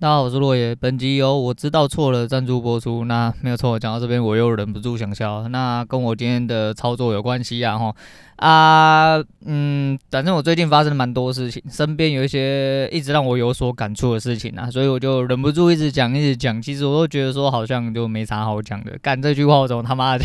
[0.00, 0.74] 大家好，我是洛爷。
[0.74, 3.04] 本集由我知道错了赞助播出。
[3.04, 5.46] 那没有错，讲到这边我又忍不住想笑。
[5.48, 7.94] 那跟我今天的操作有关系啊，哈。
[8.36, 16.62] 啊，嗯，反正我最近发生蛮多事情，身边有一些一直让我有所感触的事情啊，所以我就忍不住一直讲，一直讲。
[16.62, 18.92] 其实我都觉得说好像就没啥好讲的。
[19.02, 20.24] 干这句话我怎么他妈的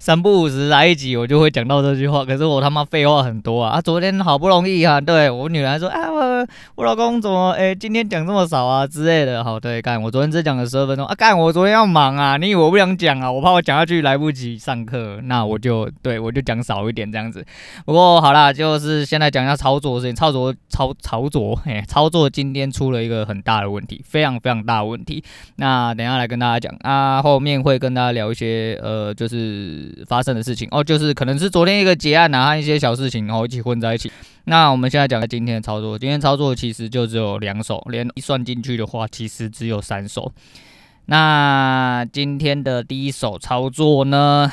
[0.00, 3.78] 三不五时来一集我就会讲到这句话，可是我他妈废话很多啊！
[3.78, 6.10] 啊，昨天好不容易啊，对我女儿说啊，
[6.74, 9.42] 我老公怎么哎、今天讲这么少啊之类的。
[9.44, 13.30] 好，对，干我昨天只讲了十二分钟啊，干我昨天要忙啊，你以为我不想讲啊？
[13.30, 17.44] 我怕我讲下去来不及上课，那我就对我就讲少一点这样子。
[17.84, 20.14] 不过好啦，就是先来讲一下操作的事情。
[20.14, 25.22] 操作操操作，嘿，操作今天出了一个很大的问题，非常非常大的问题。
[25.56, 34.10] 那等下来跟大家讲啊，后面会跟大家聊一些呃，就是发生的事情哦，就是可能是昨天一个结案啊，和一些小事情，然后一起混在一起。
[34.46, 40.32] 那我们现在讲今天的操作，今天操操作其实就只有两手，连一算进去的话，其实只有三手。
[41.06, 44.50] 那今天的第一手操作呢？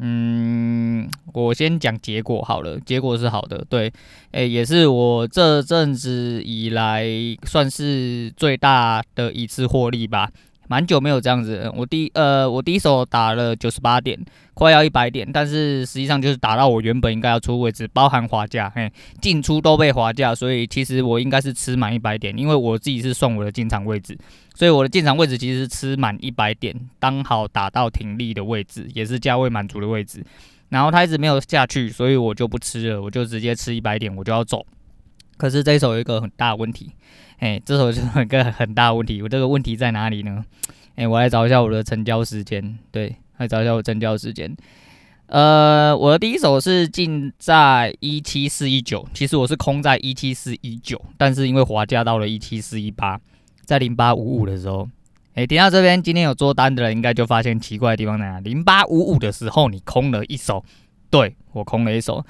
[0.00, 3.92] 嗯，我先讲结果好了，结果是好的，对，
[4.30, 7.04] 诶、也是我这阵子以来
[7.42, 10.30] 算是最大的一次获利吧。
[10.68, 14.18] 蛮久没有这样子，我第呃我第一手打了九十八点，
[14.52, 24.16] 快要一百点，但是实际上就是打到我原本应该要出位置，包含滑价，嘿，进出都被滑价，所以其实我应该是吃满一百点，因为我自己是算我的进场位置，
[24.54, 30.22] 所以我的进场位置其实是吃满一百点，刚好打到停利的位置，也是价位满足的位置，
[30.68, 34.66] 然后它一直没有下去，所以我就不吃了，我就直接吃一百点，我就要走。
[35.38, 36.90] 可是这一手有一个很大的问题。
[37.38, 40.44] 哎，这时候就有一个很大问题，我这个问题在哪里呢？
[40.96, 44.56] 哎，我来找一下我的成交时间，对，来找一下我成交时间。
[45.26, 53.20] 呃，我的第一手是进在一七四一九，其实我是空在一七四一九，但是因为滑价到了一七四一八，
[53.64, 54.88] 在零八五五的时候，
[55.34, 60.64] 哎，听到这边今天有做单的人应该就发现奇怪的地方在哪，零八五五的时候你空了一手。
[61.10, 62.24] 对，我空了一手，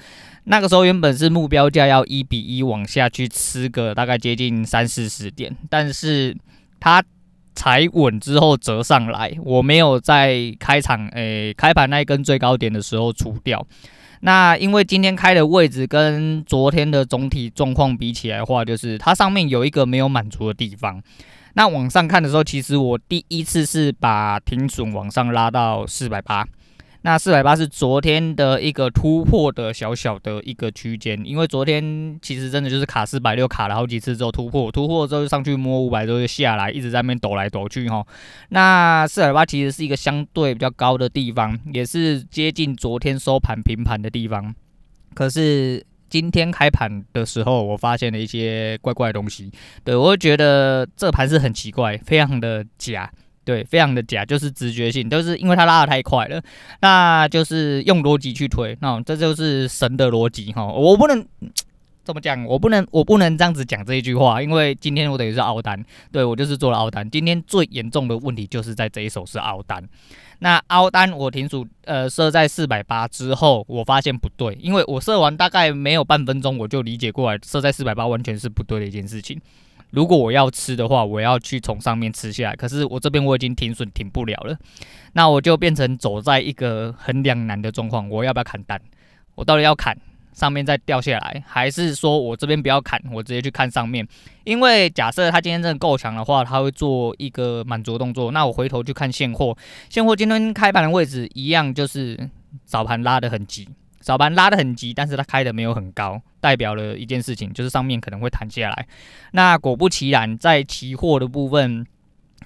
[0.45, 6.35] 那个时候原本是目标价要一比一往下去吃个大概接近三四十点，但是
[6.79, 7.03] 它
[7.55, 13.65] 踩稳之后折上来，我没有在开场诶开盘那一根最高点的时候出掉。
[14.21, 21.01] 那因为今天开的位置跟昨天的总体状况比起来的话，就是它上面有一个没有满足的地方。
[21.53, 26.47] 那往上看的时候，其实我第一次是把停损往上拉到四百八。
[27.01, 38.05] 那四百八是昨天的一个突破的小小的一个区间，因为昨天其实真的就是卡四百六，卡了好几次之后突破，突破之后就上去摸五百之后就下来，一直在那边抖来抖去哈。
[38.49, 44.53] 那四百八其实是一个相对比较高的地方，也是接近昨天收盘平盘的地方。
[45.13, 49.49] 可是今天开盘的时候，我发现了一些怪怪的东西，
[49.85, 53.09] 对，我觉得这盘是很奇怪，非常的假。
[53.49, 56.39] 对，非常的假，就是直觉性，都是因为它拉得太快了，
[56.81, 61.25] 那就是用逻辑去推，那这就是神的逻辑哈，我不能
[62.03, 69.83] 怎么讲，我不能，我不能这样子讲这一句话，因为今天我等于是凹单，对，我就是做了凹单，今天最严重的问题就是在这一手是凹单，
[70.37, 79.41] 那凹单我停损呃设在四百八之后，我发现不对，因为我设完大概没有半分钟，我就理解过来，设在四百八完全是不对的一件事情。
[79.91, 82.55] 如果我要吃的话，我要去从上面吃下来。
[82.55, 84.57] 可是我这边我已经停损停不了了，
[85.13, 88.07] 那我就变成走在一个很两难的状况。
[88.09, 88.79] 我要不要砍单？
[89.35, 89.97] 我到底要砍
[90.33, 94.07] 上面再掉下来，还是说我这边不要砍，我直接去看上面？
[94.43, 98.31] 因为假设他今天真的够强的话，他会做一个满足动作。
[98.31, 99.57] 那我回头去看现货，
[99.89, 102.29] 现货今天开盘的位置一样，就是
[102.63, 103.67] 早盘拉得很急。
[103.99, 108.87] 早盘拉得很急，但是它开的没有很高，代表了一件事情，就是上面可能会弹下来。
[109.31, 111.85] 那果不其然，在期货的部分，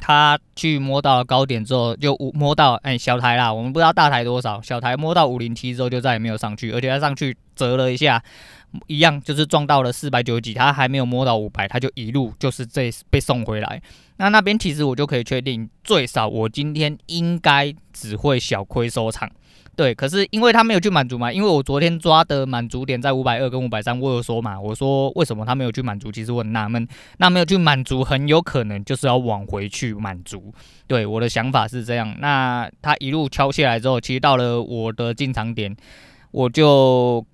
[0.02, 8.22] 它去摸到了高点之后，就摸到哎、小台啦，我们不知道大台多少，小台摸到五零七之后就再也没有上去，而且它上去折了一下，
[8.88, 13.81] 一样就是撞到了四百九十几，它还没有摸到五百，它就一路就是这被送回来。
[14.18, 19.29] 那那边其实我就可以确定，最少我今天应该只会小亏收场。
[19.75, 26.11] 对，可是因为他没有去满足嘛，因为我昨天抓的满足点在五百二跟五百三，我有说嘛，我说为什么他没有去满足？
[26.11, 26.87] 其实我很纳闷，
[27.17, 30.53] 那没有去满足，很有可能就是要往回去满足。
[30.85, 32.16] 对，我的想法是这样。
[32.20, 35.76] 那他一路敲下来之后，其实到了我的进场点，
[36.29, 37.26] 我就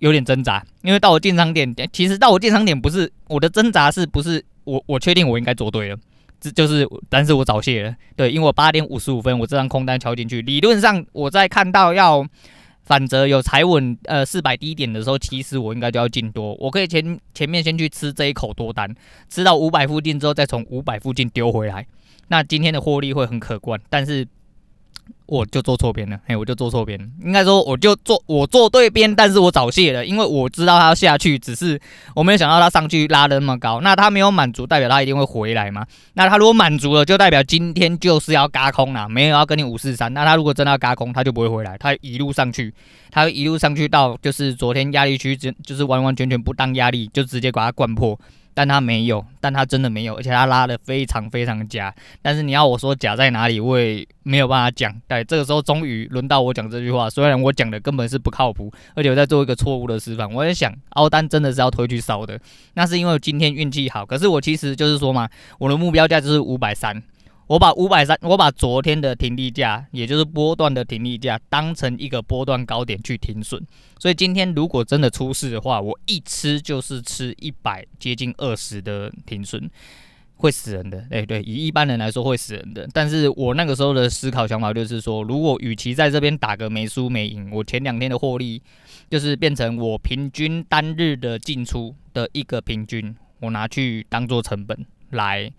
[0.00, 5.96] 有点挣扎，因为到我进场点，其实到我进场点不是我的挣扎，是不是我我确定我应该做对了。
[6.44, 12.22] 这就是，但是我早泄了，对，因为我八点五十五分我这张空单敲进去，理论上我在看到要，
[12.82, 16.52] 反折有踩稳呃四百低点的时候，其实我应该就要进多。
[16.60, 18.94] 我可以前前面先去吃这一口多单，
[19.30, 21.86] 吃到五百附近之后，再从五百附近丢回来。
[22.28, 24.26] 那今天的获利会很可观，但是。
[25.26, 26.98] 我就做错边了，嘿，我就做错边。
[27.22, 31.80] 应该说，我就做我做对边，但是我早泄了，因为我知道他要下去，只是
[32.14, 33.80] 我没有想到他上去拉得那么高。
[33.80, 35.86] 那他没有满足，代表他一定会回来嘛？
[36.12, 40.12] 那他如果满足了，就代表今天就是要轧空了，没有要跟你五四三。
[40.12, 42.72] 那他如果真的要轧空，他就不会回来，他一路上去，
[43.10, 48.18] 他一路上去到就是昨天压力区，就就是完完全全不当压力，就直接把它灌破。
[48.54, 51.92] 但他没有，但他真的没有，而且他拉的非常非常假。
[52.22, 54.94] 但是你要我说假在哪里，我也没有办法讲。
[55.08, 60.32] 对，这个时候终于轮到我讲这句话，虽然我讲的根本是不靠谱，而且我在做一个错误的示范。
[60.32, 62.38] 我在想，奥丹真的是要推去烧的，
[62.74, 64.06] 那是因为今天运气好。
[64.06, 65.28] 可是我其实就是说嘛，
[65.58, 67.02] 我的目标价就是五百三。
[67.46, 73.62] 我把五百三，我把昨天的停利价，也就是波段的停利价，当成一个波段高点去停损。
[73.98, 79.70] 所以今天如果真的出事的话，我一吃就是吃一百接近二十的停损，
[80.36, 81.06] 会死人的。
[81.10, 82.88] 哎，对，以一般人来说会死人的。
[82.94, 88.62] 但是我那个时候的思考想法就是说，如果与其在这边打个没输没赢，我前两天的获利
[89.10, 95.52] 就是变成我平均单日的进出的一个平均，我拿去当做成本来。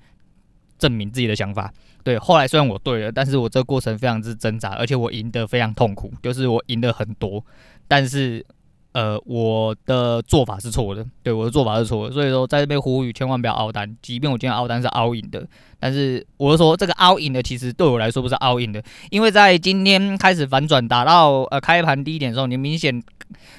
[0.77, 1.73] 证明自己的想法，
[2.03, 2.17] 对。
[2.19, 7.43] 后来虽然我对了，但是我这个过程非常之挣扎，而且我赢得非常痛苦，就是我赢得很多，
[7.87, 8.45] 但是
[8.91, 12.13] 呃，我的做法是错的，对，我的做法是错的。
[12.13, 15.45] 所以说，在这边呼吁，千万不要凹单，即便我今天凹单是凹赢的，
[15.79, 23.03] 但是我是说这个凹赢的其实对我来说不是凹赢的，因为在今天开始反转，打到呃开盘低点的时候，你明显。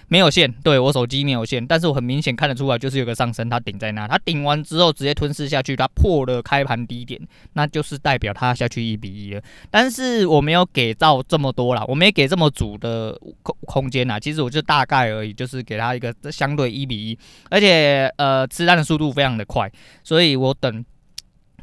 [0.07, 7.21] 没有线，对，我手机没有线，但是我很明显看得出来，就是有个上升，它顶在那，它顶完之后直接吞噬下去，它破了开盘低点，
[7.55, 9.43] 那就是代表它下去一比一了。
[9.69, 17.19] 但是我没有给到这么多啦，我没给这么足的空空间呐，其实我就大概而已，就是给它一个相对一比一，
[17.51, 19.71] 而且呃吃单的速度非常的快，
[20.05, 20.85] 所以我等。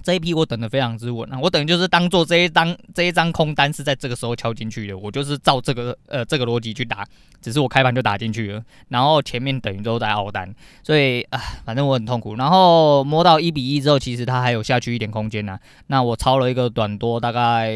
[0.03, 7.05] 这一批我等的非常之稳啊，我等于就是当做这一张这一张空单是在这个时候敲进去的，我就是照这个呃这个逻辑去打，
[7.41, 10.53] 只是我开盘就打进去了，然后前面等于都在熬单，
[10.83, 15.57] 所以啊反正我很痛苦，然后摸到一比一之后，其实它还有下去一点空间呐，
[15.87, 17.71] 那我抄了一个短多大概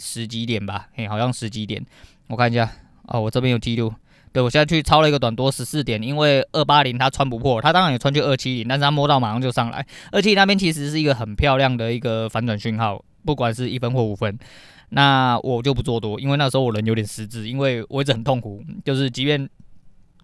[0.00, 1.84] 十几点吧，嘿好像十几点，
[2.28, 2.72] 我看一下
[3.02, 3.92] 哦，我这边有记录。
[4.32, 9.86] 对，我现在去抄了一个短多十四点，因为二八零它穿不破，它当然也穿去二七零，但是它摸到马上就上来。
[10.12, 14.38] 二七零那边其实是一个很漂亮的一个反转讯号，不管是一分或五分，
[14.90, 19.48] 那我就不做多，因为那时候我人有点失智，因为我一直很痛苦，就是即便。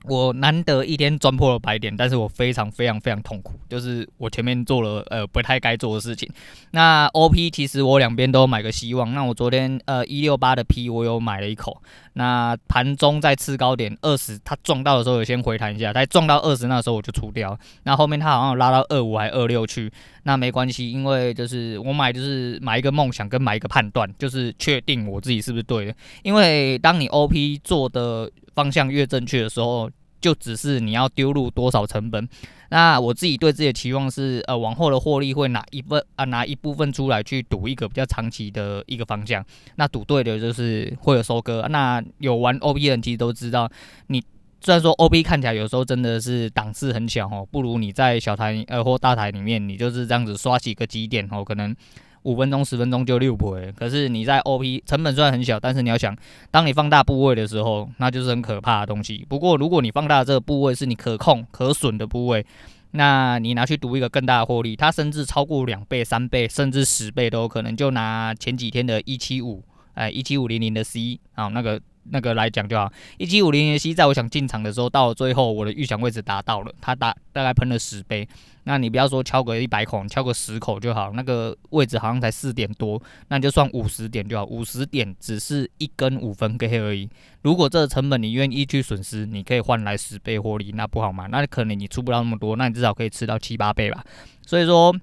[0.06, 6.28] 我难得一天赚破了百点，但是我非常非常非常痛苦，就是我前面做了呃不太该做的事情。
[6.72, 9.14] 那 OP 其实我两边都买个希望。
[9.14, 11.80] 那我昨天呃一六八的 P 我有买了一口。
[12.14, 17.56] 那盘中在次高点二十，它撞到的时候有先回弹一下，它撞到二十那时候我就出掉。
[17.82, 25.94] 那后面它好像有拉到二五还二六去，那没关系，因为就是我买就是买一个梦想跟买一个判断，就是确定我自己是不是对的。
[26.22, 28.30] 因为当你 OP 做的。
[28.54, 29.90] 方向越正确的时候，
[30.24, 32.26] 就只是你要丢入多少成本。
[32.70, 39.44] 那我自己对自己的期望是，呃，往后的获利会拿一份啊，拿一部分出来去赌一个比较长期的一个方向。
[39.76, 41.66] 那赌对的就是会有收割。
[41.68, 43.70] 那有玩 OB 的人其实都知道，
[44.06, 44.18] 你
[44.62, 51.76] 虽然说 OB 看起来有时候真的是档次很小哦，不如你在小台呃或大台里面，你就是这样子刷几个几点哦，可能。
[52.24, 56.14] 五分钟、十分钟就六倍，可是你在 OP 成本虽然很小，但是你要想，
[56.50, 59.24] 当你放大部位的时候，那就是很可怕的东西。
[59.28, 62.44] 不过，如果你放大这个部位是你可控、可损的部位，
[62.90, 67.76] 那你拿去赌一个更大的获利，它甚至超过两倍、三倍，甚至十倍都有可能。
[67.76, 69.62] 就拿前几天的一七五，
[69.94, 71.80] 哎，一七五零零的 C 啊，那个。
[72.10, 78.28] 那个来讲就好，一七五零零 C，在我想进场的时候，到了最后我的预想位置达到了，它大大概喷了十倍。
[78.64, 87.08] 那你不要说敲个一百口，敲个十口就好，那个位置好像才四点多，那你就算五十点就好，五十点只是一根五分 K 而已。
[87.42, 91.26] 如果这个成本你愿意去损失，你可以换来十倍获利，那不好吗？
[91.30, 94.04] 那可能你出不了那么多，那你至少可以吃到七八倍吧。
[94.46, 94.94] 所以说。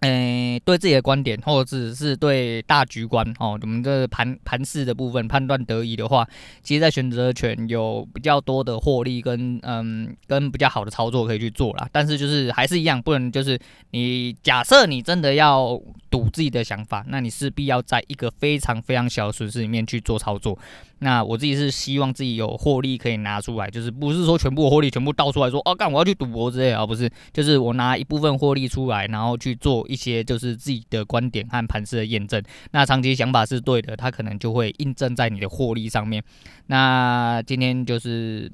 [0.00, 6.28] 诶、对自己的观点，或者是对大局观哦，我们这盘盘势的部分判断得宜的话，
[6.62, 11.88] 其实，在选择权有比较多的获利跟嗯跟比较好的操作可以去做啦。
[11.90, 13.58] 但是就是还是一样，不能就是
[13.92, 20.58] 你假设你真的要赌自己的想法，那你势必要在一个非常非常小的损失里面去做操作。
[21.00, 32.42] 那我自己是希望自己有获利可以拿出来，就是不是说全部获利全部倒出来说，哦，干我要去赌博之类啊，不是，就是我拿一部分获利出来，然后去做一些就是自己的观点和盘势的验证。
[32.70, 36.22] 那长期想法是对的，它可能就会印证在你的获利上面。
[36.66, 38.50] 那今天就是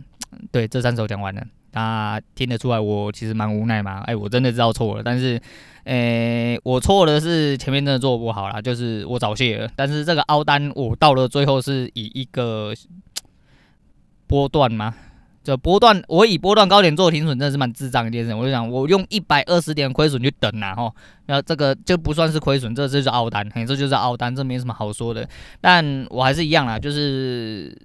[0.51, 1.47] 对这三手讲完了。
[1.73, 4.01] 那听得出来，我其实蛮无奈嘛。
[4.01, 5.41] 哎，我真的知道错了，但是，
[5.85, 9.71] 诶、我错的是前面真的做不好啦，就是我早泄了。
[9.77, 12.75] 但是这个凹单，我到了最后是以一个
[14.27, 14.93] 波段嘛，
[15.45, 18.35] 这波段我以波段高点做停损，真的是蛮智障一件事。
[18.35, 20.93] 我就想，我用一百二十点亏损去等呐，吼，
[21.27, 25.29] 那这个就不算是亏损，这就是凹单，嘿，这就是凹单，这没什么好说的。
[25.61, 27.77] 但我还是一样啦，就是。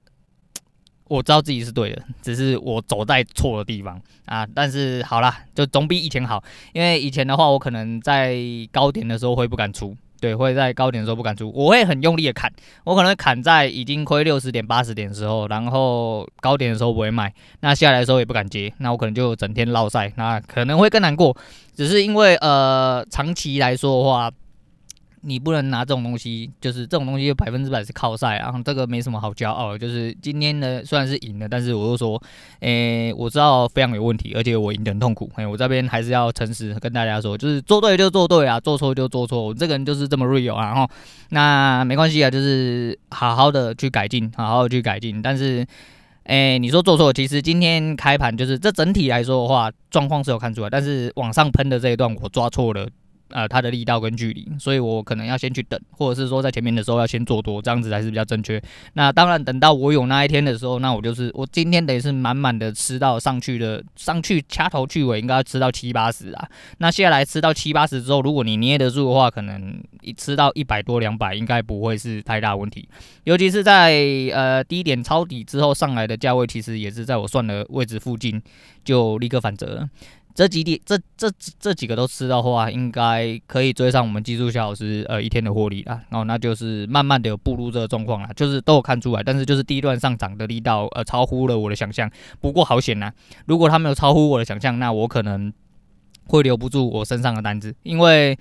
[1.08, 4.48] 我知道自己是对的，只是我走在错的地方啊。
[4.56, 6.44] 但是好啦，就总比以前好。
[6.74, 8.36] 因为以前的话，我可能在
[8.72, 12.52] 高点的时候会不敢出，对，会在高点的时候不敢出，我会很用力的砍，
[12.84, 21.38] 我可能砍在已经亏六十点、八十点的时候，然后高点的时候不会卖，那下来的时候也不敢接，那我可能就整天落赛，那可能会更难过。
[21.76, 24.32] 只是因为呃，长期来说的话。
[25.25, 29.75] 你不能拿这种东西，就是这种东西百分之百是靠赛，啊这个没什么好骄傲。
[29.77, 32.22] 就是今天呢，虽然是赢了，但是我又说，
[32.60, 35.29] 诶、我知道非常有问题，而且我赢得很痛苦。
[35.38, 39.48] 诶、欸，我这边还是要诚实跟大家说，就是做对就做对啊，做错就做错。
[39.48, 40.65] 我这个人就是这么 real 啊。
[40.67, 40.88] 然后
[41.29, 45.22] 那没关系啊，就是好好的去改进，好好的去改进。
[45.22, 45.65] 但是，
[46.25, 52.88] 诶、你说做错，其实今天开盘就是这整体来说的话，状况是有看出来，但是往上喷的这一段我抓错了。
[53.36, 58.62] 呃，它的力道跟距离，所以我可能要先去等，或者是说在前面的时候要先做多，这样子才是比较正确。
[58.94, 66.48] 那当然，等到我有那一天的时候，那我就是我今天等于是满满的吃到上去的，上去掐头去尾应该要吃到七八十啊。
[66.77, 72.88] 那下来吃到七八十之后，如果你捏得住的话，可能一吃到一百多两百应该不会是太大问题。
[73.25, 73.92] 尤其是在
[74.34, 78.42] 呃低点抄底之后上来的价位，其实也是在我算的位置附近，
[78.86, 79.89] 就立刻反折了。
[80.36, 86.01] 这几点，这这这几个都吃的话，应该可以追上我们技术小老师呃一天的获利啦。
[86.10, 92.12] 然后那就是慢慢的有步入这个状况啦，就是都有看出来，但是就是第一段上涨的力道呃超乎了我的想象。
[92.42, 93.10] 不过好险呐，
[93.46, 95.54] 如果它没有超乎我的想象，那我可能
[96.25, 98.38] 会留不住我身上的单子，因为。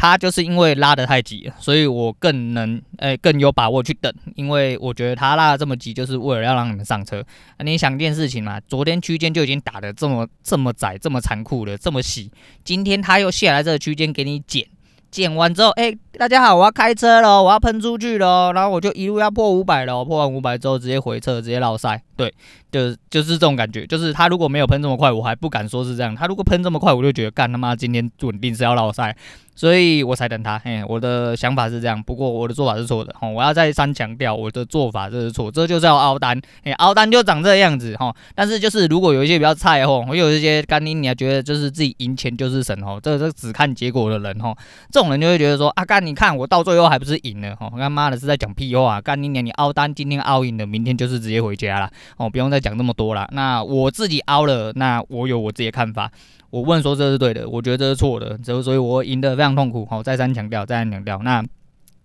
[0.00, 7.20] 他就是因为拉得太急了，所以我更能诶、更有把握去等，因为我觉得他拉得这么急，就是为了要让你们上车。
[7.56, 12.30] 啊、你想一件事情嘛，昨天区间就已经打得这么这么窄、这么残酷了，这么细，
[12.62, 14.64] 今天他又下来这个区间给你减，
[15.10, 22.32] 剪完之后，哎、大家好，我要开车了，我要喷出去了，然后我就一路要破五百了，破完五百之后直接回撤，直接绕赛，对。
[22.70, 26.14] 就就是这种感觉，就是他如果没有喷这么快，我还不敢说是这样。
[26.14, 29.16] 他如果喷这么快，我就觉得干他妈今天稳定是要落赛，
[29.54, 30.58] 所以我才等他。
[30.58, 33.14] 嘿，我的想法是这样，不过我的做法是错的。
[33.18, 36.38] 吼，我要再三强调，我的做法这是错，这就是要凹单。
[36.62, 37.96] 嘿，凹单就长这样子。
[37.98, 44.54] 吼，但是就是如果有一些比较菜吼，我有一些干你你还觉得就是自己赢钱就是神吼，这这只看结果的人吼，
[44.92, 51.90] 这这种人就会觉得说啊干你看我到最后还不是赢了吼，他妈的是在讲屁话，干你娘你凹单今天凹赢了，明天就是直接回家了。
[52.18, 52.58] 哦，不用再。
[52.58, 56.10] 讲那么多了，那我自己凹了，那我有我自己的看法。
[56.50, 59.86] 我问说这是对的，我觉得这是错的，所以所以我赢得非常痛苦。
[59.86, 61.20] 好，再三强调，再三强调。
[61.22, 61.40] 那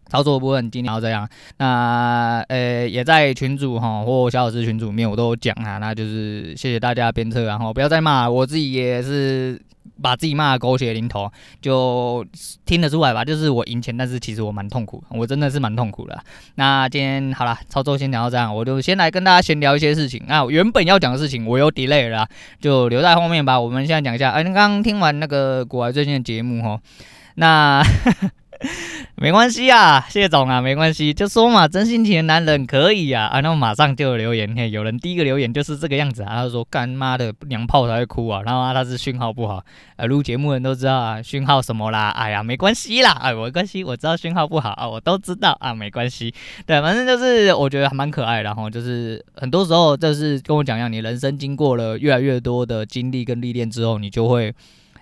[0.10, 9.60] 操作部分今天要这样，那呃也在群主哈或小老师群组里面我都讲啊，那就是谢谢大家鞭策，然后不要再骂，我自己也是。
[10.04, 11.32] 把自己骂的狗血淋头，
[11.62, 12.26] 就
[12.66, 13.24] 听得出来吧？
[13.24, 16.22] 就是我赢钱，但是其实我蛮痛苦，我真的是蛮痛苦的。
[16.56, 20.22] 那今天好了，操作先聊到这样，我就先来跟大家闲聊一些事情。
[20.28, 22.28] 那原本要讲的事情我有 delay 了，
[22.60, 23.60] 就留在后面吧。
[23.60, 26.80] 我们现在讲一下，哎，你刚刚听完那个股癌最近的节目哦，
[27.36, 27.82] 那。
[29.24, 39.64] 没关系啊，谢总啊，没关系，就说嘛，真性情的男人可以啊，啊，那我马上就留言，嘿，有人第一个留言就是这个样子啊，他说干妈的娘炮才会哭啊，然后他是讯号不好，
[39.96, 44.72] 呃，录节目人都知道啊，讯号什么啦，哎呀，没关系啦，哎，没关系，我知道讯号不好。
[44.72, 45.56] 啊，我都知道。
[45.62, 46.34] 啊，没关系，
[46.66, 54.54] 对，反正就是我觉得还蛮可爱的哈，就是很多时候就是跟我讲一样，你人生经过了越来越多的经历跟历练之后，你就会。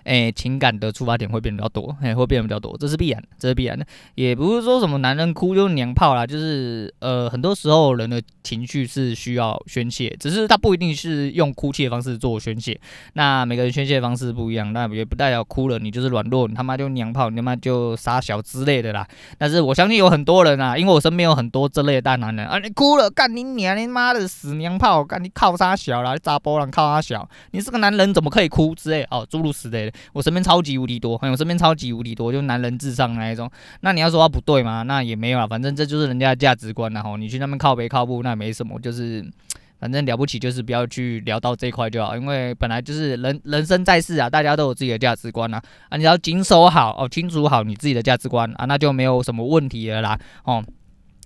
[0.04, 12.78] 诶、情感的出发点会变比较多，诶、会变得比较多，这是必然，这是必然的，也不是说什么男人哭就娘炮啦，就是呃，很多时候人的情绪是需要宣泄，只是他不一定是用哭泣的方式做宣泄，
[13.14, 19.06] 那每个人宣泄的方式不一样，那也不代表哭了你就是软弱，你他妈就娘炮，你他妈就傻小之类的啦。
[19.38, 29.91] 但是我相信有很多人啊，因为我身边有很多这类大男人啊，你哭了干你娘，你妈的死娘炮，干你靠傻小啦，你砸波浪靠傻小，你是个男人怎么可以哭之类哦，诸如此类的。
[30.12, 33.50] 我身边超级无敌多，我身边超级无敌多，就男人至上那一种。
[33.80, 34.82] 那你要说他不对吗？
[34.82, 39.24] 那也没有啊，反正这就是人家的价值观然后你去那边靠北靠步，那没什么，就是
[39.80, 50.64] 反正了不起，就是不要去聊到这块就好，因为本来就是人人生在世啊，大家都有自己的价值观啊，啊，你要谨守好哦，清楚好你自己的价值观啊，那就没有什么问题了啦，哦。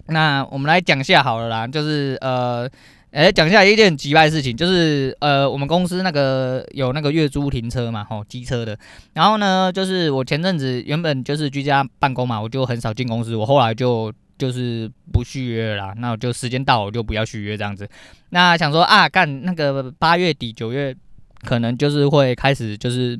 [0.08, 2.70] 那我们来讲下好了啦，就是呃，
[3.16, 8.78] 诶，讲一下一件很奇怪的事情，就是呃，我们公司那个有那个月租停车嘛，吼，机车的。
[9.14, 15.94] 然后呢，就是我前阵子原本就是居家办公嘛，我就很少进公司，我后来就就是不续约了啦。
[15.96, 17.88] 那我就时间到我就不要续约这样子。
[18.28, 20.94] 那想说啊，干那个八月底九月
[21.42, 23.18] 可能就是会开始就是。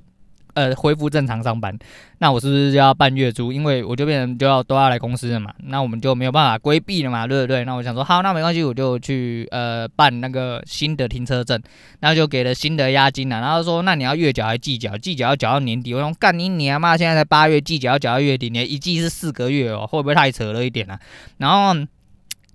[0.57, 1.79] 呃，恢复正常上班，
[2.17, 3.53] 那我是不是就要办月租？
[3.53, 7.63] 因为我就变成就要都要来公司了嘛，那我们就没有办法规避了嘛，对不对？
[7.67, 11.61] 那我想说，好，那没关系，我就去呃办那个新的停车证，
[12.01, 13.39] 然后就给了新的押金了。
[13.39, 14.97] 然后说，那你要月缴还季缴？
[14.97, 15.93] 季缴要缴到年底。
[15.93, 20.99] 我说，干你娘嘛现在才八月，季缴要缴到月底，你一季是四个月哦，会不会太扯了一点啊？
[21.37, 21.87] 然后。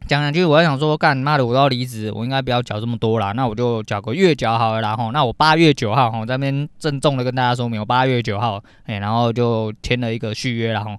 [0.08, 10.91] 讲两句，我在想说，干妈的，我要离职，我应该不要缴这么多啦，那我就缴个月缴好了，然后那我八月九号哈，在那边郑重的跟大家说明，我八月九号，哎，然后就签了一个续约，然后。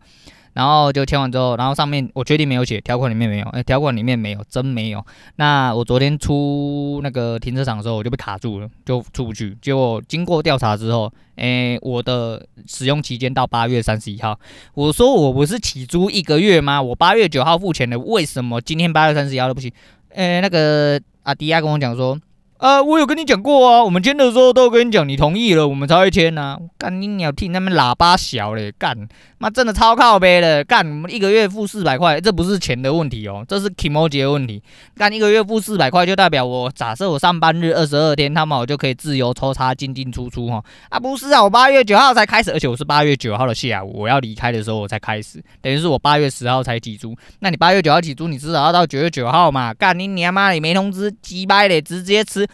[0.54, 5.04] 然后就签完之后，然后上面我确定没有写条款里面没有，哎，条款里面没有，真没有。
[5.37, 9.56] 那我昨天出那个停车场的时候，我就被卡住了，就出不去。
[9.62, 14.38] 结果经过调查之后，哎，我的使用期间到八月三十一号。
[14.75, 16.82] 我说我不是起租一个月吗？
[16.82, 19.73] 我八月九号付钱的，为什么今天八月三十一号都不行？
[20.14, 22.18] 哎，那个阿迪亚跟我讲说。
[22.62, 26.57] 啊，我有跟你讲过啊，我们签的时候都跟你讲，你同意了，我们才会签呐。
[26.78, 28.97] 干你鸟，听他们喇叭小嘞，干
[29.38, 34.62] 妈真的超靠背的，干我们一个月付四百块，这不是钱的问题哦，这是 kimoji 的问题。
[34.97, 40.62] 干一个月付四百块，就代表我假设我上班日二十二天，他们我就可以自由抽插进进出出哈。
[40.88, 47.12] 啊，不是啊，我八月九号才开始，而且我是八月九号的下午我要离开的时候我才开始，等于是我八月十号才起租。
[47.40, 49.75] 那你八月九号起租，你至少要到九月九号嘛？
[49.75, 52.47] 干你娘妈，你没通知，鸡掰嘞，直接吃。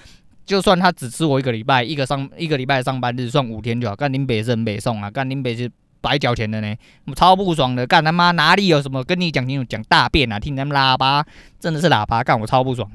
[0.48, 6.74] 就算他只吃我一个礼拜，一个上一个礼拜上班日算五天就好，干林北是很北宋啊，干林北是白缴钱的呢，
[7.06, 11.22] 我超不爽的，干他妈哪里有什么跟你讲清楚讲大便啊，听他们喇叭
[11.60, 12.90] 真的是喇叭，干我超不爽。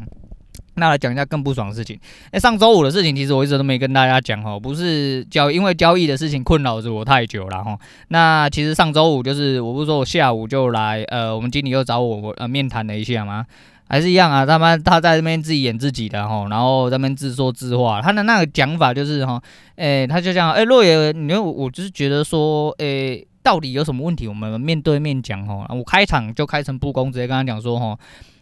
[0.76, 2.00] 那来讲一下更不爽的事情，
[2.32, 7.78] 哎，上周五的事情其实我一直都没跟大家讲哦，不是交因为交易的事情困扰着我太久了哈。
[8.08, 13.46] 那其实上周五就是我不是说我下午就来，呃，我们经理又找我呃面谈了一下吗？
[13.88, 18.02] 还是一样啊，他妈他在那边自己演自己的哈，然后在那边自说自话。
[18.02, 19.42] 他的那个讲法就是哈，
[19.76, 24.28] 诶，他就这样，诶，若爷，你看我就是觉得说，诶，到底有什么问题？
[24.28, 25.66] 我们面对面讲哦。
[25.70, 27.98] 我开场就开诚布公，直接跟他讲说哈，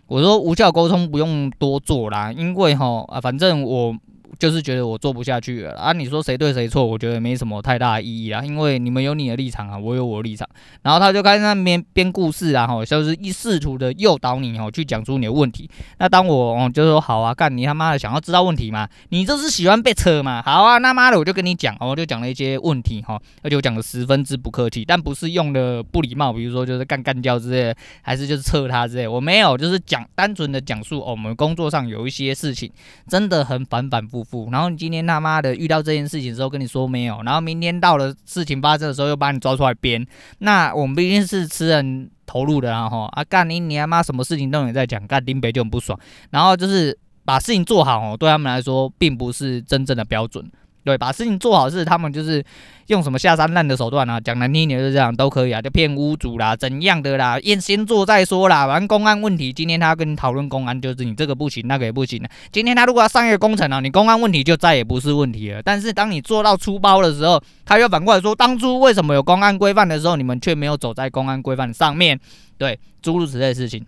[0.07, 3.95] 我说无效沟通不用多做啦，因为哈啊，反正我。
[4.39, 5.93] 就是觉得我做不下去了啊！
[5.93, 6.85] 你说谁对谁错？
[6.85, 10.47] 我觉得没什么太大意义啊，因为你们有你的立场啊，我有我的立场。
[10.81, 15.69] 然后他就开始那边编故事啊，哈，就是一试图的诱导你哦，去讲出你的问题。
[15.99, 18.87] 那当我哦就说好啊，干你他妈的想要知道问题吗？
[19.09, 20.41] 你就是喜欢被扯嘛？
[20.43, 32.71] 好啊，那妈的我就跟你讲，我就讲了一些问题哈，而且我讲的十分之不客气，但不是用的不礼貌，比如说就是干干掉之类，还是就是撤他之类，我没有，就是讲单纯的讲述，我们工作上有一些事情
[33.07, 35.01] 真的很反反复然后你今天。
[35.11, 40.05] 他妈的遇到这件事情之后跟你说没有，然后明天到了事情发生的时候又把你抓出来编，
[40.37, 50.49] 那我们毕竟是吃人投入的啊哈啊干你你他妈什么事情都有在讲，干丁北就很不爽，然后就是把事情做好哦，对他们来说并不是真正的标准。
[50.83, 52.43] 对，把事情做好是他们就是
[52.87, 58.65] 用什么下三滥的手段啊，讲难听点就这样都可以啊，就骗屋主啦，怎样的啦，先先做再说啦。
[58.65, 62.19] 反正公安问题，今天他跟你讨论公安，就是你这个不行，那个也不行。
[62.51, 65.61] 今天他如果要上一个工程啊，你公安问题就再也不是问题了。
[65.61, 72.19] 但是当你做到出包的时候，他又反过来说，当初为什么有公安规范的时候，你们却没有走在公安规范上面？
[72.57, 73.85] 对，诸如此类的事情。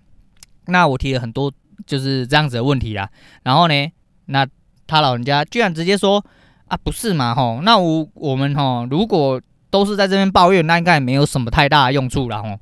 [0.68, 1.52] 那我提了很多
[1.88, 3.10] 就是这样子的问题啦。
[3.42, 3.92] 然后呢，
[4.28, 4.46] 那
[4.86, 6.24] 他老人家居然直接说。
[6.68, 12.60] 啊，不是嘛，吼，那我我们吼，如果都是在这边抱怨，那应该也没有什么太大的用处了，吼。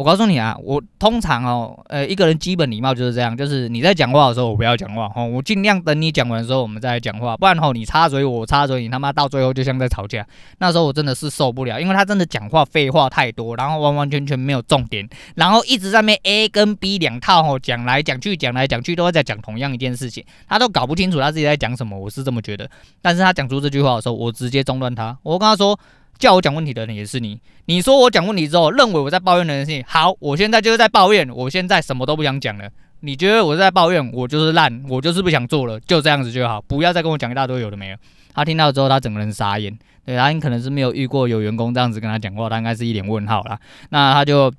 [0.00, 10.26] 我告诉你啊，我通常哦，呃，一个人基本礼貌就是这样，就是你在讲话的时候，我不要讲话，哦，我尽量等你讲完的时候，我们再来讲话，不然吼，你插嘴我插嘴，你他妈到最后就像在吵架。
[10.56, 22.66] 那时候我真的是受不了，因为他真的讲话废话太多，然后完完全全没有重点，然后一直在那 A 跟 B 两套吼讲来讲去，讲来讲去都会在讲同样一件事情，他都搞不清楚他自己在讲什么，我是这么觉得。
[23.02, 25.78] 但是他讲出这句话的时候，我直接中断他，我跟他说。
[26.20, 27.40] 叫我讲问题的人也是你。
[27.64, 29.82] 你说我讲问题之后，认为我在抱怨的人是你。
[29.88, 32.68] 好，我现在就是在抱怨，我现在什么都不想讲了。
[33.00, 37.96] 你觉得我是在抱怨，我就是烂，我就是不想做了，就这样子就好，不要再跟我讲一大堆有的没有。
[38.34, 43.58] 他听到之后，他整个人傻眼，对，他可能是没有遇过有员工这样子跟他讲话，他应该是一脸问号啦。
[43.88, 44.52] 那他就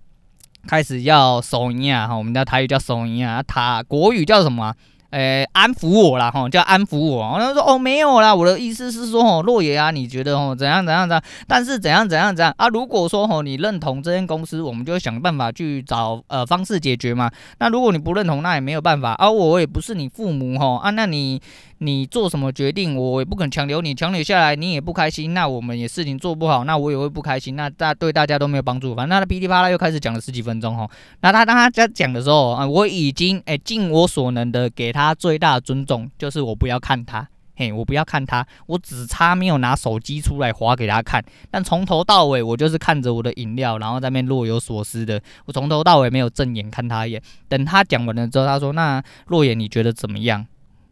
[0.67, 4.73] 开始要收银啊，哈，我们的台语叫收银啊，他国语叫什么？
[5.11, 7.37] 诶、安抚我啦，吼，叫安抚我。
[7.37, 11.23] 然后说，哦，没有啦，我的意思是说，吼，洛爷啊，你觉得，哦，怎样怎样怎样？
[11.47, 12.67] 但是怎样怎样怎样啊？
[12.67, 17.29] 如果说，吼，你认同这间公司，我们就想办法去找呃方式解决嘛。
[17.59, 19.29] 那如果你不认同，那也没有办法啊。
[19.29, 21.41] 我也不是你父母，吼啊，那你。
[21.83, 28.93] 你做什么决定，我也不肯强留你，强留下来你也不开心，那我们也事情做不好，那我也会不开心，那大对大家都没有帮助。
[28.93, 30.87] 反正他噼里啪啦又开始讲了十几分钟哈。
[31.21, 41.25] 那他当他在讲的时候啊，我已经诶尽我所能的给他最大的尊重，就是我不要看他，嘿，我不要看他，我只差没有拿手机出来划给他看。
[41.49, 47.21] 但从头到尾我就是看着我的饮料，然后在那边若有所思的，我从头到尾没有正眼看他一眼。
[47.49, 50.45] 等他讲完了之后，他说：“那若言你觉得怎么样？”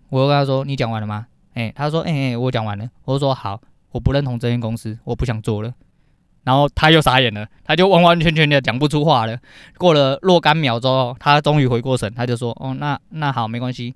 [0.09, 3.59] 我就跟他说：“你讲完了吗？”哎、他说：“哎、哎，我讲完了。”我说：“好，
[3.91, 5.73] 我不认同这间公司，我不想做了。”
[6.43, 9.37] 然后他又傻眼了，他就完完全全的讲不出话了。
[9.77, 13.93] 过了若干秒之后，他终于回过神，他就说：“哦，那那好，没关系，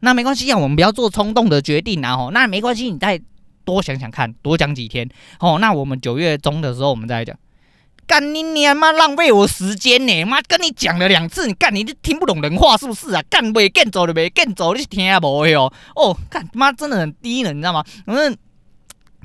[0.00, 2.16] 那没关系啊，我们不要做冲动的决定啊。
[2.16, 3.20] 吼，那没关系，你再
[3.64, 5.08] 多想想看，多讲几天。
[5.40, 7.36] 哦，那我们九月中的时候，我们再讲。”
[8.06, 10.24] 干你娘妈浪费我时间呢！
[10.24, 13.22] 妈跟你讲了两次，你干你就听不懂人话是不是啊？
[13.28, 15.72] 干未见走的没见走，你是听不会哦？
[15.96, 17.84] 哦，干妈真的很低能，你知道吗？
[18.06, 18.36] 反正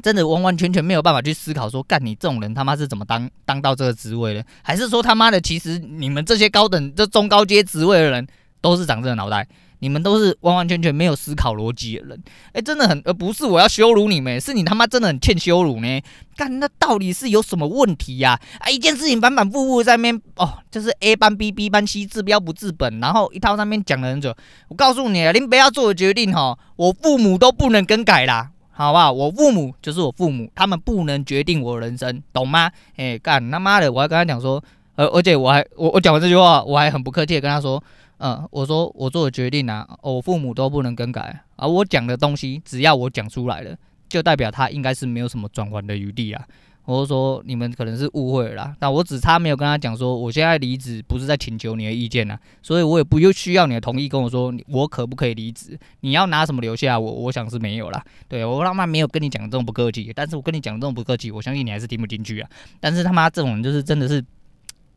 [0.02, 4.46] 真的完完全全没有办法去思考说，干你这种人他妈是怎么当当到这个职位的？
[4.62, 8.28] 还是说他妈的其实你们这些高等这中高阶职位的人
[8.62, 9.48] 都是长这个脑袋？
[9.80, 16.02] 你们都是完完全全没有思考逻辑的人，哎、真的很，而不是我要羞辱你们，是你他妈真的很欠羞辱呢。
[16.36, 18.70] 干，那到底是有什么问题呀、啊？
[18.70, 24.34] 一件事情反反复复在那边，哦，就是 A 班 B B 班 C 治标不治本，然后一套上面讲了很久。
[24.68, 29.12] 我告诉你啊，您不要做的决定哈，我父母都不能更改啦，好不好？
[29.12, 32.72] 我父母就是我父母，他们不能决定我人生，懂吗？
[32.98, 34.62] 哎、干他妈的，我还跟他讲说，
[34.96, 37.82] 呃，而且我还我我讲完这句话，我还很不客气的跟他说。
[38.20, 41.66] 嗯，我说我做的决定啊，我父母都不能更改啊。
[41.66, 43.76] 我讲的东西，只要我讲出来了，
[44.08, 46.46] 就代表他应该是没有什么转弯的余地啊。
[46.84, 55.80] 我就说你们可能是误会了啦，但我只差没有跟他讲说，我现在离职不是在请求你的意见啊，所以我也不用需要你的同意跟我说我可不可以离职。
[56.02, 57.12] 你要拿什么留下我？
[57.12, 58.04] 我想是没有啦。
[58.28, 62.50] 对，我他妈没有跟你讲这种不客气，但是我跟你讲这种不客气，我相信你还是听不进去啊。
[62.80, 64.26] 但是他妈这种人就是真的是，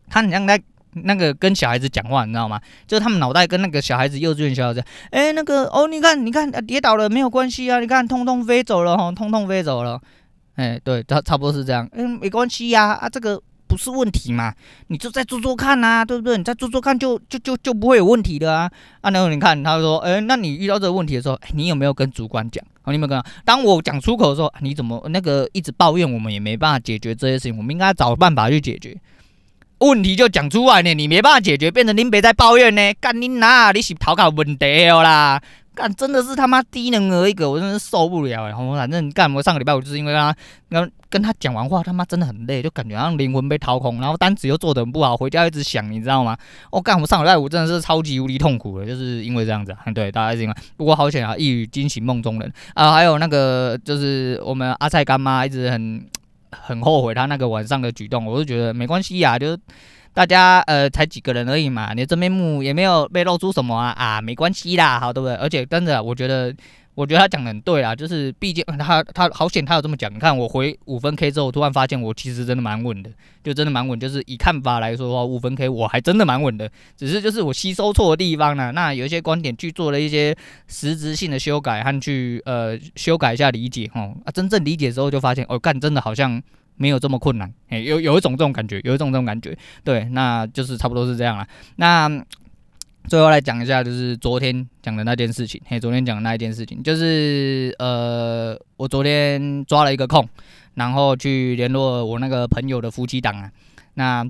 [0.09, 0.61] 他很像在。
[0.95, 2.61] 那个跟小孩子讲话，你知道吗？
[2.87, 10.01] 就是他们脑袋跟那个小孩子幼稚园小孩子，哎、欸，那个哦，你看，你看，跌倒了没有关系啊，你看，通通飞走了哈，通通飞走了，
[10.57, 14.55] 哎、对，差差不多是这样，嗯、没关系呀，啊，这个不是问题嘛，
[14.89, 16.37] 你就再做做看呐，啊，对不对？
[16.37, 18.71] 你再做做看就，就就就不会有问题的啊。
[19.01, 22.63] 啊，然后你看，他说，哎、那你遇到这个问题的时候，你有没有跟主管讲？
[22.85, 23.25] 哦，你有没有跟他？
[23.47, 28.95] 当我讲出口的时候，你怎么那个一直抱怨，我们也没办法解决这些事情，我们应该找办法去解决。
[29.89, 32.95] 问题就讲出来呢，你没办法解决，变成恁别在抱怨呢。
[33.01, 35.43] 干你哪，你是讨考问题哦啦！
[35.75, 38.53] 干真的是他妈低能儿一个，我真的是受不了哎。
[38.77, 40.35] 反正干我上个礼拜我就是因为他
[40.69, 46.37] 跟跟他讲完话，他妈真的很累，就感觉好像灵魂被掏空，然后单子又做得很不好，回家一直想，你知道吗？
[46.71, 49.75] 我、哦、干我上个礼拜五真的是超级无敌痛苦的，就是因为这样子。
[49.95, 52.93] 对，大家是因为不过好险啊，一语惊醒梦中人啊。
[52.93, 56.07] 还有那个就是我们阿菜干妈一直很。
[56.53, 59.57] 很后悔他那个晚上的举动，我就觉得没关系呀，就
[60.13, 65.35] 大家呃才几个人而已嘛，你的真面目也没有被露出什么啊啊，没关系啦，好对不对？
[65.37, 66.55] 而且真的，我觉得。
[66.95, 70.13] 我觉得他讲的很对啊，就是毕竟他他好险，他有这么讲。
[70.13, 73.11] 你看我回五分 K 之后，突然发现我其实真的蛮稳的，
[73.43, 73.99] 就真的蛮稳。
[73.99, 80.37] 就是以看法来说的话，五分 K 我还真的蛮稳的，只是就是我吸收错的地方呢、那有一些观点去做了一些
[80.69, 84.15] 实质性的修改和去呃修改一下理解哦。
[84.27, 86.43] 啊，真正理解之后就发现哦，干真的好像
[86.77, 87.51] 没有这么困难。
[87.71, 89.57] 诶，有有一种这种感觉，有一种这种感觉。
[89.83, 91.47] 对，那就是差不多是这样了。
[91.77, 92.23] 那。
[93.09, 95.61] 最后来讲一下，就是昨天讲的那件事情。
[95.67, 100.27] 嘿，昨天讲的那一件事情，就是呃，我昨天抓了一个空，
[100.75, 103.51] 然后去联络我那个朋友的夫妻档啊，
[103.95, 104.25] 那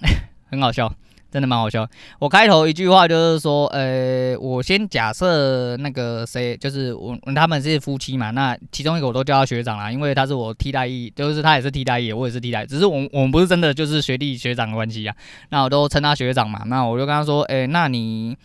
[0.50, 0.94] 很好笑。
[1.34, 1.84] 真的蛮好笑。
[2.20, 8.30] 我开头一句话就是说，呃，我先假设那个谁，就是我他们是夫妻嘛。
[8.30, 15.16] 那其中一个我都叫他学长啦，因为他是我替代役，就是他也是替代役，我也是替代，只是我我们不是真的就是学弟学长的关系啊。
[15.48, 16.62] 那我都称他学长嘛。
[16.66, 18.36] 那我就跟他说，哎，那你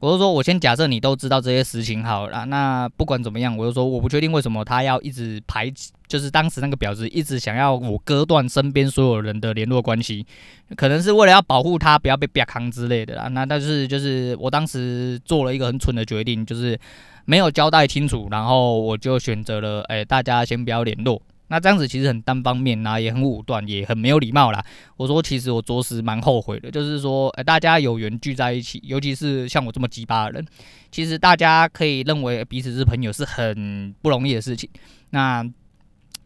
[0.00, 5.68] 我就说，我先假设你都知道这些实情好了，那不管怎么样，我就说我不确定为什么他要一直排，
[6.06, 10.24] 就是当时那个婊子一直想要我割断身边所有人的联络关系，
[10.76, 13.26] 可能是为了要保护他不要被啪康之类的啦。
[13.26, 16.78] 那但是就是我当时做了一个很蠢的决定，就是
[17.24, 21.20] 没有交代清楚，然后我就选择了，哎，大家先不要联络。
[21.48, 24.64] 那这样子其实很单方面呐，也很武断，也很没有礼貌啦。
[24.96, 30.46] 我说，其实我着实蛮后悔的，就是说，呃，大家有缘聚在一起，尤其是像我这么鸡巴的人，
[30.92, 34.68] 其实大家可以认为彼此是朋友是很不容易的事情。
[35.10, 35.42] 那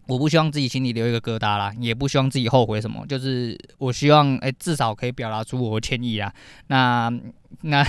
[0.08, 6.32] 我不希望自己心里留一个疙瘩啦，也不希望自己后悔什么，就是我希望，哎，至少可以表达出我的歉意啊。
[6.66, 7.12] 那
[7.60, 7.84] 那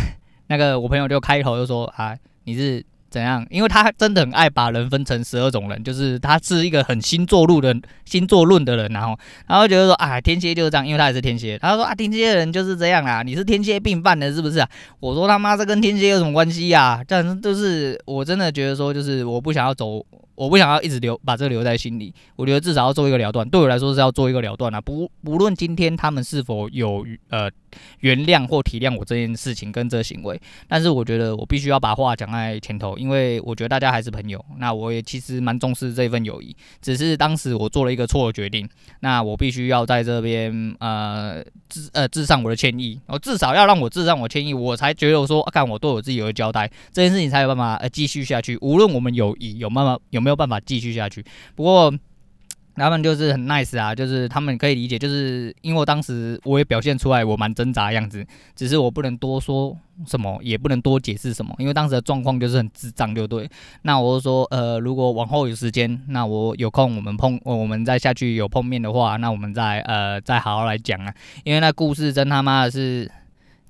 [0.48, 2.86] 那个我朋友就开头就说啊，你是。
[3.14, 3.46] 怎样？
[3.52, 9.16] 因为他真的很爱把人分成十二种人，就是他是一个很星座论的星座论的人，然后
[9.48, 14.68] 然后觉得说啊，天蝎就是这样，因为他也是天蝎，他说啊，天蝎的人就是这样啊，你是天蝎病犯的，是不是啊？
[15.00, 17.04] 我说他妈这跟天蝎有什么关系呀？
[17.08, 20.04] 但是就是我真的觉得说，就是我不想要走。
[20.36, 23.48] 我不想要一直留把这个留在心里，我觉得至少要做一个了断。
[23.50, 27.50] 对我来说是要做一个了断啊，不不论今天他们是否有呃
[28.00, 34.44] 原谅或体谅我这件事情跟这个行为，但是我觉得我必须要把话讲在前头，因为我觉得大家还是朋友。
[34.58, 38.68] 那我也其实蛮重视这份友谊，只是当时我做了一个错的决定，
[39.02, 48.58] 那我必须要在这边呃致呃致上我的歉意，我至少要让我致上我歉意，我才觉得我说看、我对我自己有个交代，这件事情才有办法呃继续下去。
[48.62, 50.23] 无论我们友谊有慢慢有。
[50.24, 51.24] 没有办法继续下去。
[51.56, 51.94] 不过
[52.76, 63.48] 他们就是很 nice 啊，就是他们可以理解，就是因为我当时我也表现出来我蛮挣扎的样子，只是我不能多说什么，也不能多解释什么，因为当时的状况就是很智障，就对。
[63.84, 73.12] 那我就说，呃，如果往后有时间，那我有空我们碰，我们再下去有碰面的话，那我们再呃再好好来讲啊，因为那故事真他妈的是。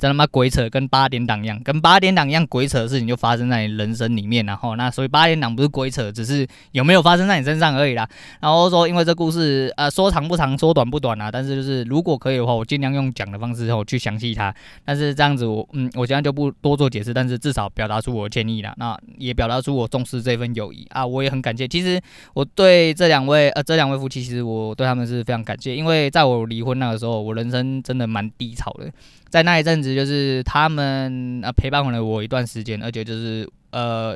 [0.04, 8.06] 真他妈鬼扯，跟八点档一样，跟八点档一样鬼扯的事情就发生在你人生里面，然后那所以八点档不是鬼扯，只是有没有发生在你身上而已啦。
[8.42, 14.54] 然后说，因为这故事呃说长不长，说短不短啊，但是就是如果可以的话，我尽量用讲的方式后去详细它。
[14.84, 18.74] 但是这样子我嗯，我现在就不多做解释，但是至少表达出我的歉意啦。
[18.76, 21.66] 那也表达出我重视这份友谊啊，我也很感谢。
[21.66, 21.98] 其实
[22.34, 28.92] 我对这两位呃这两位夫妻，其实我对他们是非常感谢，因为在我离婚那个时候，我人生真的蛮低潮的。
[29.34, 34.16] 在那一阵子，就是他们啊陪伴了我一段时间，而且就是呃，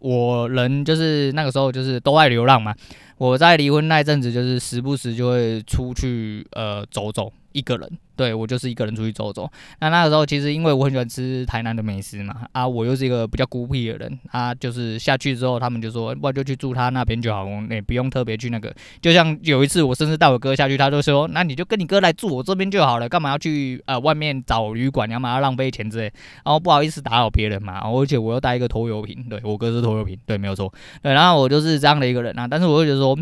[0.00, 2.74] 我人就是那个时候就是都爱流浪嘛。
[3.18, 7.32] 我在离婚那一阵子，就是时不时就会出去呃走走。
[7.52, 9.48] 一个人，对，我就是一个人出去走走。
[9.78, 18.74] 那那个时候，其实因为我很喜欢吃台南的美食嘛，啊，我又是一个比较孤僻的人，啊，就是下去之后，他们就说，不然就去住他那边就好，我也不用特别去那个。
[19.00, 26.12] 就像有一次我甚至带我哥下去，他就说，那你就跟你哥来住我这边就好了，干嘛要去呃外面找旅馆，干嘛要浪费钱之类。
[26.44, 30.72] 然后不好意思打扰别人嘛，而且我又带一个拖油瓶，对，我哥是拖油瓶，对，没有错。
[31.00, 33.16] 对，然后我就是这样的一个人啊，但是我会觉得说，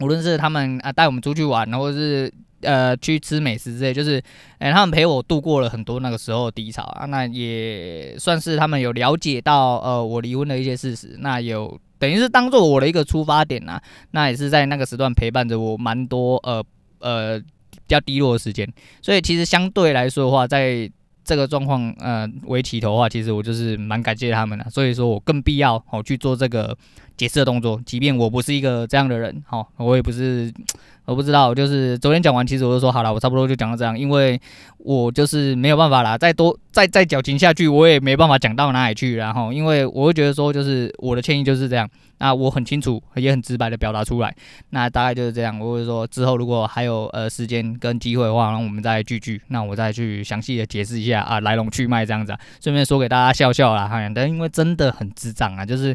[0.00, 2.32] 无论是他们啊带我们出去玩，或者是。
[2.64, 4.22] 呃，去吃美食之类，就是，
[4.58, 16.64] 哎、他们陪我度过了很多那个时候的低潮啊，那也算是他们有了解到，呃，我离婚的一些事实，那有等于是当做我的一个出发点啊，那也是在那个时段陪伴着我蛮多，呃
[16.98, 18.68] 呃，比较低落的时间，
[19.00, 20.90] 所以其实相对来说的话，在
[21.24, 26.76] 这个状况，呃，为起头的话，其实我就是蛮感谢他们的，所以说我更必要好去做这个
[27.16, 30.52] 解释的动作，即便我不是一个这样的人，好，我也不是。
[31.06, 34.40] 我不知道，就是昨天讲完，其实我就说好了，我差不多就讲到这样，因为
[34.78, 41.86] 我就是没有办法啦，再多再再矫情下去，我也没办法讲到哪里去，然后因为我会觉得说，就是我的歉意就是这样，
[42.20, 44.34] 那我很清楚，也很直白的表达出来，
[44.70, 45.60] 那大概就是这样。
[45.60, 55.94] 我会说之后如果还有呃时间跟机会的话，那我们再聚聚，那我再去详细的解释一下啊来龙去脉这样子，顺便说给大家笑笑啦，哈，但因为真的很智障啊，就是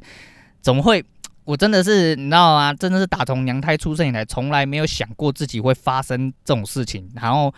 [0.61, 1.03] 怎么会？
[1.45, 2.71] 我真的是，你知道吗？
[2.73, 7.09] 真的是打从娘胎出生以来，从来没有想过自己会发生这种事情。
[7.15, 7.51] 然后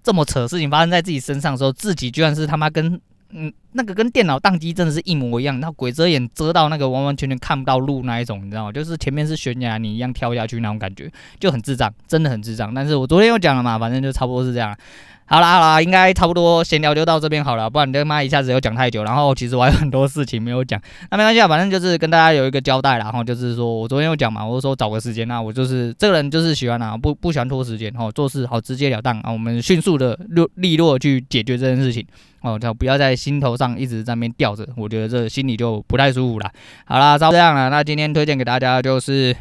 [0.00, 5.58] 这么扯事情发生在自己身上的时候，自己居然是他妈跟嗯那个跟电脑宕机真的是一模一样。
[5.58, 8.72] 那鬼遮眼遮到那个完完全全看不到路那一种，你知道吗？
[8.72, 11.10] 就是前面是悬崖，你一样跳下去那种感觉，
[11.40, 12.72] 就很智障，真的很智障。
[12.72, 14.76] 但是我昨天又讲了嘛，反正就差不多是这样。
[15.24, 20.78] 好啦好啦，应该差不多闲聊就到这边好了，不然你这妈一下子又讲太久，然后其实我还有很多事情没有讲，
[21.10, 32.04] 那没关系啊，反正就是跟大家有一个交代啦，然后就是说我昨天有讲嘛，我说找个时间啊，我就是这个人就是喜欢啊，不不喜欢拖时间哦，做事好直截了当啊，我们迅速的利利落去解决这件事情
[32.42, 36.50] 哦，就不要在心头上一直在那边吊着，我觉得这心里就不太舒服了。
[36.84, 39.34] 好啦，照这样了，那今天推荐给大家就是。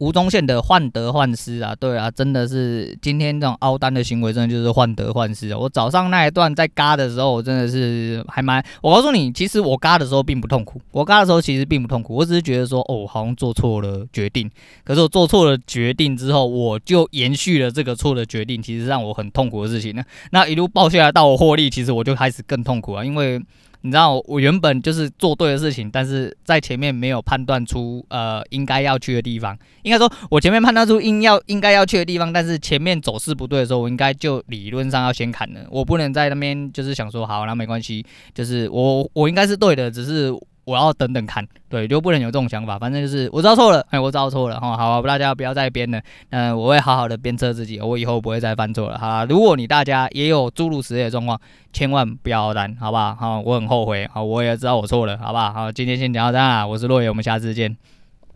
[0.00, 5.58] 吴宗宪的患得患失啊，对啊，真的是今天这种凹单的行为，真的就是患得患失啊。
[5.58, 8.64] 我早上那一段在嘎的时候，我真的是还蛮……
[8.80, 14.50] 我告诉你，其实我嘎的时候并不痛苦，我嘎的时候其实并不痛苦，我只是觉得说，哦，好像做错了决定。
[14.84, 20.02] 可是我做错了决定之后，我就延续了这个错的决定，其实让我很痛苦的事情呢。
[20.30, 23.38] 那一路爆下来到我获利，其实我就开始更痛苦啊，因为。
[23.82, 29.58] 你知道我原本就是做对的事情，但是在前面没有判断出呃应该要去的地方。
[29.82, 35.60] 应该说，我前面判断出应要应该要去的地方，但是前面走势不对的时候，我应该就理论上要先砍了。
[35.70, 40.30] 我不能在那边就是想说好，那没关系，就是我我应该是对的，只是。
[40.70, 42.78] 我要等等看，对，就不能有这种想法。
[42.78, 44.76] 反正就是我知道错了，哎，我知道错了哈。
[44.76, 48.96] 好，大家不要再编了，嗯，我会好好的鞭策自己，我以后不会再犯错了。
[48.96, 51.40] 好，如果你大家也有诸如此类的状况，
[51.72, 53.40] 千万不要单，好吧好？
[53.40, 55.72] 我很后悔，好，我也知道我错了，好吧好？
[55.72, 57.76] 今天先聊到这，我是洛野，我们下次见。